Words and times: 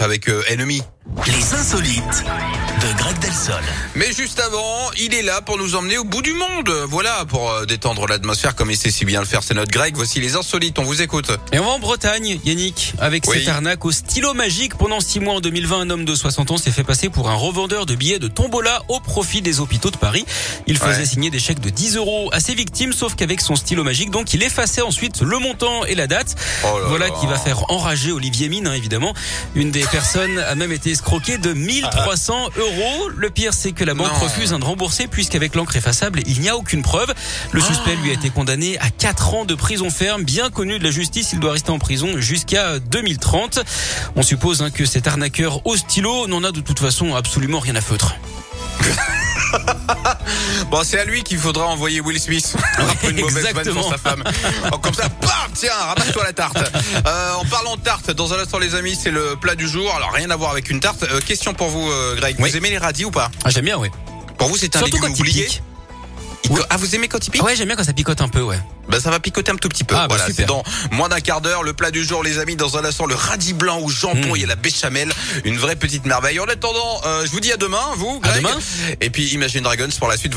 avec 0.00 0.30
euh, 0.30 0.42
Enemy. 0.50 0.80
Les 1.26 1.54
insolites 1.54 2.24
de 2.80 2.98
Greg 2.98 3.18
Delsol. 3.18 3.60
Mais 3.96 4.10
juste 4.12 4.40
avant, 4.40 4.90
il 4.98 5.12
est 5.12 5.20
là 5.20 5.42
pour 5.42 5.58
nous 5.58 5.74
emmener 5.74 5.98
au 5.98 6.04
bout 6.04 6.22
du 6.22 6.32
monde. 6.32 6.70
Voilà, 6.88 7.26
pour 7.26 7.50
euh, 7.50 7.66
détendre 7.66 8.06
l'atmosphère 8.06 8.54
comme 8.54 8.70
il 8.70 8.78
sait 8.78 8.90
si 8.90 9.04
bien 9.04 9.20
le 9.20 9.26
faire, 9.26 9.42
c'est 9.42 9.52
notre 9.52 9.70
Greg. 9.70 9.94
Voici 9.94 10.20
les 10.22 10.36
insolites, 10.36 10.78
on 10.78 10.84
vous 10.84 11.02
écoute. 11.02 11.30
Et 11.52 11.58
on 11.58 11.64
va 11.66 11.70
en 11.72 11.78
Bretagne, 11.80 12.40
Yannick, 12.46 12.94
avec 12.98 13.24
Oui. 13.26 13.40
cette 13.40 13.48
arnaque 13.48 13.84
au 13.84 13.90
stylo 13.92 14.32
magique. 14.32 14.74
Pendant 14.78 15.00
six 15.00 15.20
mois 15.20 15.34
en 15.34 15.40
2020, 15.40 15.80
un 15.80 15.90
homme 15.90 16.06
de 16.06 16.14
60 16.14 16.50
ans 16.50 16.56
s'est 16.56 16.70
fait 16.70 16.84
passer 16.84 17.10
pour 17.10 17.28
un 17.28 17.34
revendeur 17.34 17.84
de 17.84 17.94
billets 17.94 18.18
de 18.18 18.28
tombola 18.28 18.82
au 18.88 19.00
profit 19.00 19.42
des 19.42 19.60
hôpitaux 19.60 19.90
de 19.90 19.98
Paris. 19.98 20.24
Il 20.66 20.78
faisait 20.78 21.00
Ouais. 21.00 21.04
signer 21.06 21.28
des 21.30 21.40
chèques 21.40 21.60
de 21.60 21.68
10 21.68 21.96
euros 21.96 22.30
à 22.32 22.40
ses 22.40 22.54
victimes, 22.54 22.94
sauf 22.94 23.16
qu'avec 23.16 23.42
son 23.42 23.54
stylo 23.54 23.84
magique, 23.84 24.10
donc 24.10 24.32
il 24.32 24.42
effaçait 24.42 24.80
ensuite 24.82 25.20
le 25.20 25.38
montant 25.38 25.84
et 25.84 25.94
la 25.94 26.06
date. 26.06 26.36
Oh 26.64 26.78
là 26.78 26.86
voilà 26.88 27.08
là. 27.08 27.14
qui 27.20 27.26
va 27.26 27.36
faire 27.36 27.70
enrager 27.70 28.12
Olivier 28.12 28.48
Mine, 28.48 28.66
hein, 28.66 28.72
évidemment. 28.72 29.12
Une 29.58 29.72
des 29.72 29.84
personnes 29.86 30.38
a 30.38 30.54
même 30.54 30.70
été 30.70 30.92
escroquée 30.92 31.36
de 31.36 31.52
1300 31.52 32.50
euros. 32.56 33.08
Le 33.16 33.28
pire, 33.28 33.52
c'est 33.52 33.72
que 33.72 33.82
la 33.82 33.92
banque 33.92 34.12
Non. 34.12 34.20
refuse 34.20 34.50
de 34.50 34.64
rembourser 34.64 35.08
puisqu'avec 35.08 35.56
l'encre 35.56 35.74
effaçable, 35.74 36.20
il 36.28 36.40
n'y 36.40 36.48
a 36.48 36.56
aucune 36.56 36.82
preuve. 36.82 37.12
Le 37.50 37.60
suspect 37.60 37.96
lui 37.96 38.10
a 38.10 38.12
été 38.12 38.30
condamné 38.30 38.78
à 38.78 38.90
4 38.90 39.34
ans 39.34 39.44
de 39.44 39.56
prison 39.56 39.90
ferme. 39.90 40.22
Bien 40.22 40.50
connu 40.50 40.78
de 40.78 40.84
la 40.84 40.92
justice, 40.92 41.30
il 41.32 41.40
doit 41.40 41.50
rester 41.50 41.70
en 41.70 41.80
prison 41.80 42.20
jusqu'à 42.20 42.78
2030. 42.78 43.58
On 44.14 44.22
suppose 44.22 44.62
hein, 44.62 44.70
que 44.70 44.84
cet 44.84 45.08
arnaqueur 45.08 45.66
au 45.66 45.76
stylo 45.76 46.28
n'en 46.28 46.44
a 46.44 46.52
de 46.52 46.60
toute 46.60 46.78
façon 46.78 47.16
absolument 47.16 47.58
rien 47.58 47.74
à 47.74 47.80
feutre. 47.80 48.14
Bon, 50.70 50.82
c'est 50.84 50.98
à 51.00 51.04
lui 51.04 51.22
qu'il 51.22 51.38
faudra 51.38 51.66
envoyer 51.66 52.00
Will 52.00 52.20
Smith. 52.20 52.54
Après 52.76 53.10
une 53.10 53.20
mauvaise 53.20 53.46
vanne 53.54 53.64
sur 53.64 53.88
sa 53.88 53.96
femme. 53.98 54.22
Oh, 54.72 54.78
comme 54.78 54.92
ça, 54.94 55.08
bam, 55.08 55.30
tiens, 55.54 55.72
ramasse-toi 55.74 56.24
la 56.24 56.32
tarte. 56.34 56.58
Euh, 57.06 57.32
en 57.34 57.44
parlant 57.46 57.76
de 57.76 57.80
tarte, 57.80 58.10
dans 58.10 58.34
un 58.34 58.38
instant 58.38 58.58
les 58.58 58.74
amis, 58.74 58.98
c'est 59.00 59.10
le 59.10 59.36
plat 59.36 59.54
du 59.54 59.66
jour. 59.68 59.90
Alors 59.96 60.12
rien 60.12 60.30
à 60.30 60.36
voir 60.36 60.50
avec 60.50 60.68
une 60.68 60.80
tarte. 60.80 61.04
Euh, 61.04 61.20
question 61.20 61.54
pour 61.54 61.68
vous, 61.68 61.90
euh, 61.90 62.16
Greg. 62.16 62.36
Oui. 62.38 62.50
Vous 62.50 62.56
aimez 62.56 62.70
les 62.70 62.78
radis 62.78 63.04
ou 63.06 63.10
pas? 63.10 63.30
Ah, 63.44 63.50
j'aime 63.50 63.64
bien, 63.64 63.78
ouais. 63.78 63.90
Pour 64.36 64.48
vous, 64.48 64.56
c'est 64.58 64.74
un 64.76 64.80
Surtout 64.80 64.96
légume 64.96 65.12
quand 65.14 65.20
oublié. 65.20 65.48
Il- 65.50 66.50
Oui. 66.50 66.60
Ah, 66.70 66.76
vous 66.76 66.94
aimez 66.94 67.08
quand 67.08 67.26
il 67.26 67.30
pique? 67.30 67.40
Ah 67.42 67.46
ouais, 67.46 67.56
j'aime 67.56 67.66
bien 67.66 67.76
quand 67.76 67.84
ça 67.84 67.92
picote 67.92 68.20
un 68.20 68.28
peu, 68.28 68.40
ouais. 68.42 68.58
Ben, 68.88 68.98
ça 69.00 69.10
va 69.10 69.20
picoter 69.20 69.52
un 69.52 69.56
tout 69.56 69.68
petit 69.68 69.84
peu. 69.84 69.94
Ah, 69.94 70.08
bah, 70.08 70.16
voilà, 70.16 70.32
c'est 70.34 70.46
dans 70.46 70.62
moins 70.92 71.10
d'un 71.10 71.20
quart 71.20 71.42
d'heure. 71.42 71.62
Le 71.62 71.74
plat 71.74 71.90
du 71.90 72.02
jour, 72.04 72.22
les 72.24 72.38
amis, 72.38 72.56
dans 72.56 72.78
un 72.78 72.84
instant, 72.86 73.04
le 73.04 73.14
radis 73.14 73.52
blanc 73.52 73.80
au 73.80 73.90
jambon 73.90 74.32
Mm. 74.32 74.36
et 74.36 74.46
la 74.46 74.56
béchamel. 74.56 75.12
Une 75.44 75.58
vraie 75.58 75.76
petite 75.76 76.06
merveille. 76.06 76.40
En 76.40 76.46
attendant, 76.46 77.00
euh, 77.04 77.26
je 77.26 77.30
vous 77.32 77.40
dis 77.40 77.52
à 77.52 77.58
demain, 77.58 77.82
vous, 77.96 78.18
À 78.22 78.28
Greg. 78.28 78.42
demain. 78.42 78.56
Et 79.02 79.10
puis, 79.10 79.26
Imagine 79.34 79.62
Dragons 79.62 79.88
pour 79.98 80.08
la 80.08 80.16
suite. 80.16 80.32
Voilà. 80.32 80.36